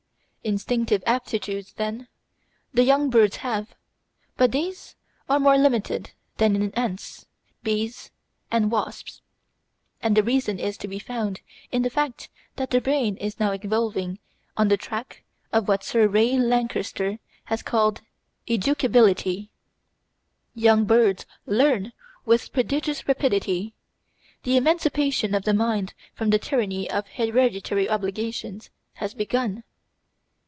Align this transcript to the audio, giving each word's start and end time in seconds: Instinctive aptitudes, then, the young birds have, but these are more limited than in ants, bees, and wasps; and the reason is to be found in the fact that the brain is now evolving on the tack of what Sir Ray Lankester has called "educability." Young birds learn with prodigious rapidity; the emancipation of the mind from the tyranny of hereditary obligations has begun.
Instinctive 0.43 1.03
aptitudes, 1.05 1.73
then, 1.73 2.07
the 2.73 2.81
young 2.81 3.11
birds 3.11 3.35
have, 3.45 3.75
but 4.37 4.51
these 4.51 4.95
are 5.29 5.39
more 5.39 5.55
limited 5.55 6.13
than 6.37 6.55
in 6.55 6.71
ants, 6.73 7.27
bees, 7.61 8.09
and 8.49 8.71
wasps; 8.71 9.21
and 10.01 10.17
the 10.17 10.23
reason 10.23 10.57
is 10.57 10.77
to 10.79 10.87
be 10.87 10.97
found 10.97 11.41
in 11.71 11.83
the 11.83 11.91
fact 11.91 12.27
that 12.55 12.71
the 12.71 12.81
brain 12.81 13.17
is 13.17 13.39
now 13.39 13.51
evolving 13.51 14.17
on 14.57 14.67
the 14.67 14.77
tack 14.77 15.23
of 15.53 15.67
what 15.67 15.83
Sir 15.83 16.07
Ray 16.07 16.31
Lankester 16.35 17.19
has 17.45 17.61
called 17.61 18.01
"educability." 18.47 19.49
Young 20.55 20.85
birds 20.85 21.27
learn 21.45 21.93
with 22.25 22.51
prodigious 22.51 23.07
rapidity; 23.07 23.75
the 24.41 24.57
emancipation 24.57 25.35
of 25.35 25.43
the 25.43 25.53
mind 25.53 25.93
from 26.15 26.31
the 26.31 26.39
tyranny 26.39 26.89
of 26.89 27.07
hereditary 27.09 27.87
obligations 27.87 28.71
has 28.93 29.13
begun. 29.13 29.63